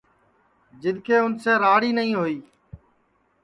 [0.81, 2.47] جِدؔ کہ اُنسے راڑ ہی نائی ہوئی تی